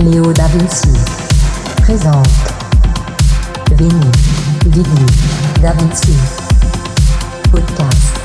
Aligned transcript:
Léo 0.00 0.32
Da 0.32 0.46
Vinci 0.46 0.88
présente. 1.82 2.28
Vini 3.76 4.10
Vidi 4.66 5.06
Da 5.60 5.72
Vinci 5.72 6.16
Podcast. 7.50 8.18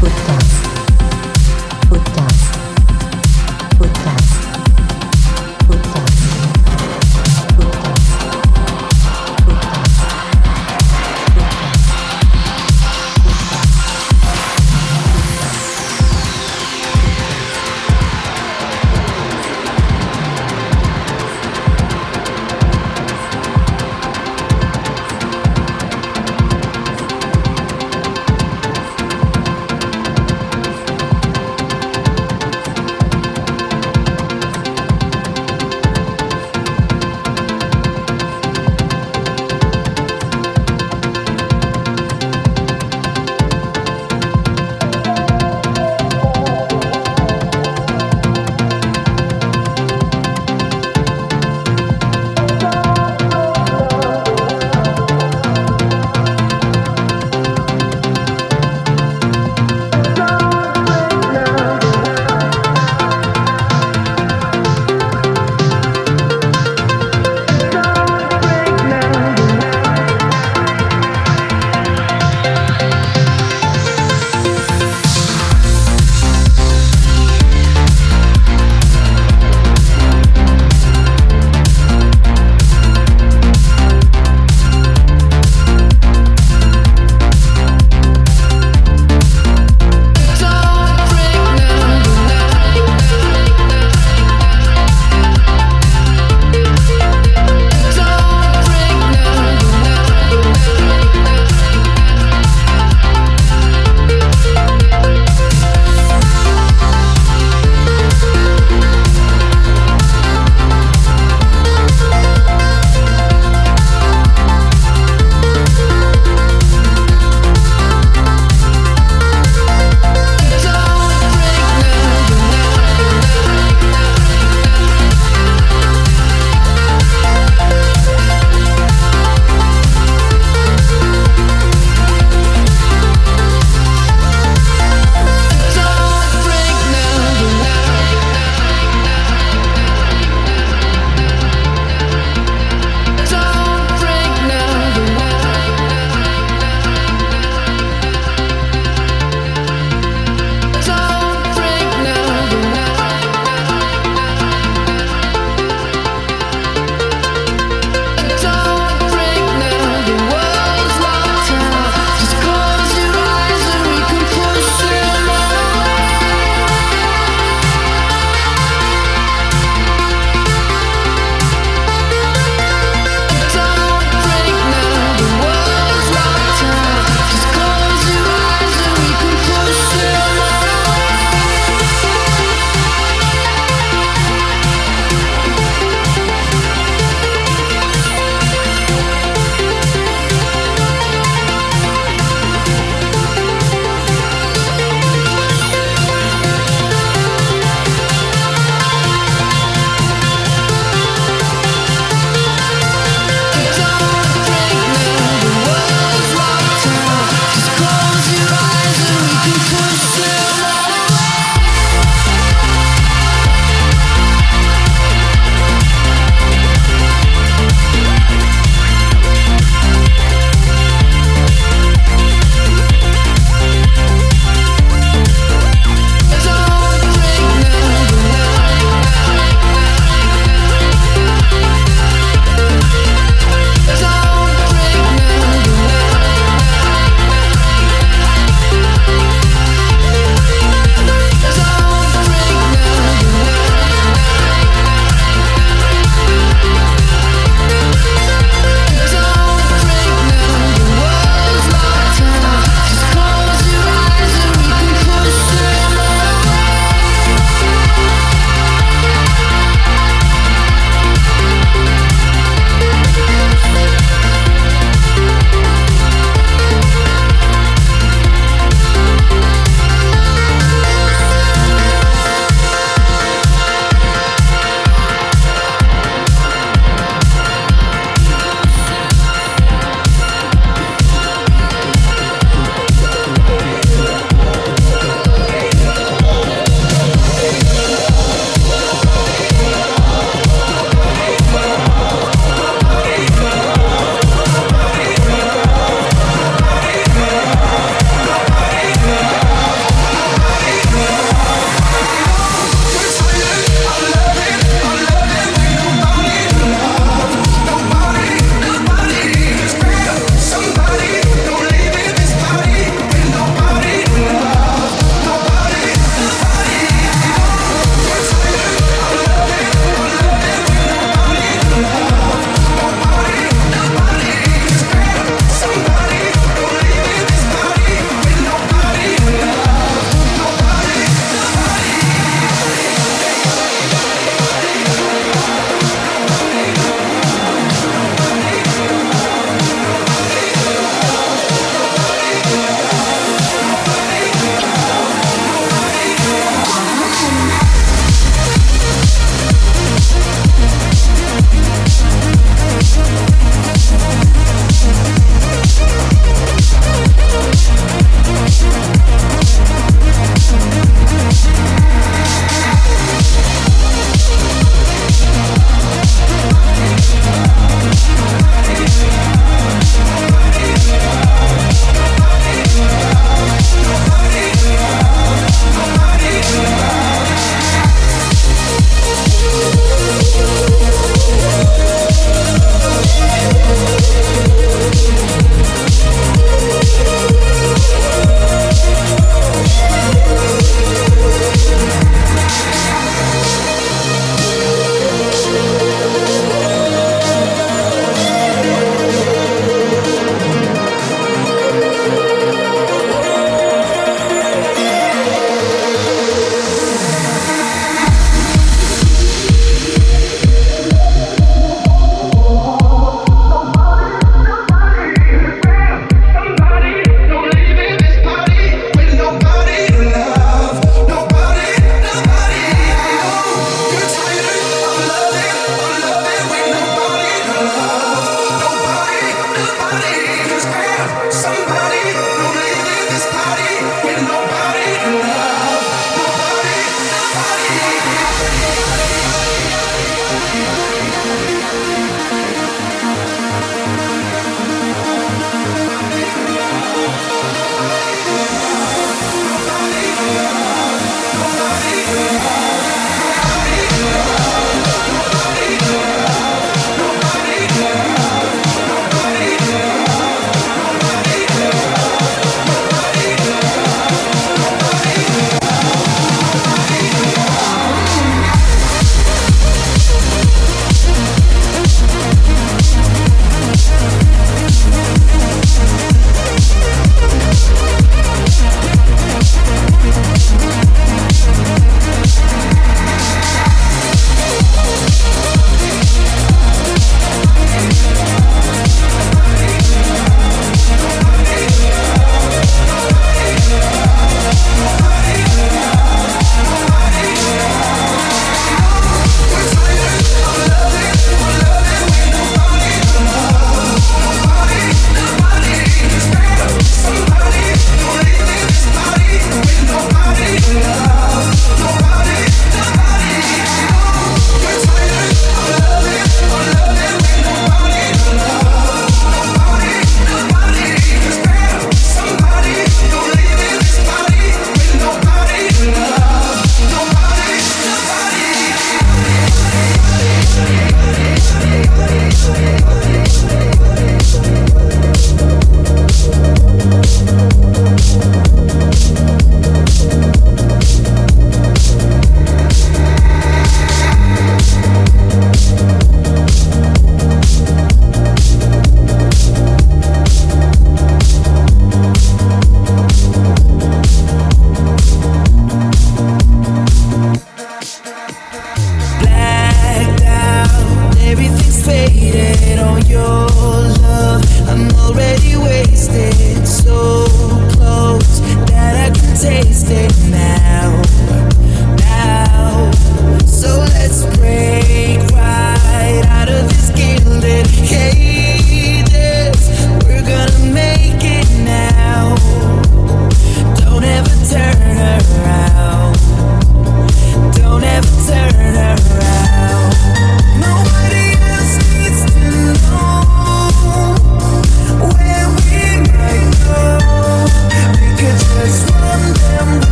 Podcast. 0.00 0.50
Podcast 1.88 2.49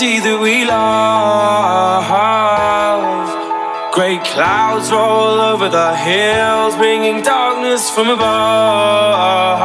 city 0.00 0.18
that 0.20 0.40
we 0.40 0.64
love. 0.64 2.08
Great 3.92 4.24
clouds 4.24 4.90
roll 4.90 5.38
over 5.52 5.68
the 5.68 5.94
hills, 5.94 6.74
bringing 6.76 7.20
darkness 7.20 7.90
from 7.90 8.08
above. 8.08 9.60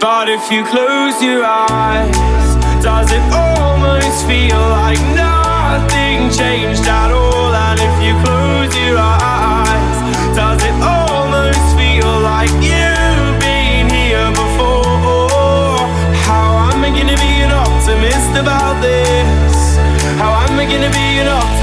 But 0.00 0.30
if 0.30 0.50
you 0.50 0.64
close 0.64 1.22
your 1.22 1.44
eyes, 1.44 2.16
does 2.82 3.12
it 3.12 3.24
almost 3.32 4.26
feel 4.26 4.62
like 4.80 5.00
nothing 5.12 6.30
changed 6.30 6.88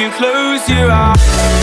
you 0.00 0.10
close 0.12 0.66
your 0.70 0.90
eyes 0.90 1.59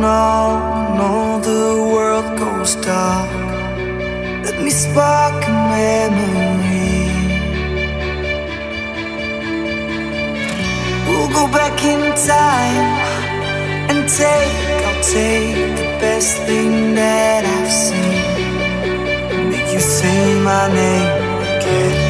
now, 0.00 0.62
on, 0.72 1.00
all 1.00 1.38
the 1.40 1.90
world 1.92 2.38
goes 2.38 2.76
dark. 2.76 3.30
Let 4.44 4.62
me 4.62 4.70
spark 4.70 5.44
a 5.46 5.54
memory. 5.74 7.08
We'll 11.06 11.32
go 11.40 11.46
back 11.50 11.76
in 11.84 12.00
time 12.32 12.86
and 13.90 14.08
take, 14.08 14.56
I'll 14.86 15.02
take 15.02 15.76
the 15.76 15.88
best 16.00 16.36
thing 16.46 16.94
that 16.94 17.44
I've 17.44 17.72
seen. 17.84 19.50
Make 19.50 19.72
you 19.72 19.80
say 19.80 20.40
my 20.42 20.64
name 20.72 21.10
again. 21.56 22.07